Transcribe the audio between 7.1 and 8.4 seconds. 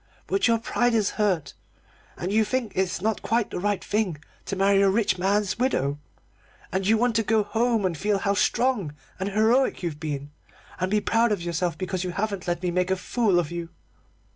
to go home and feel how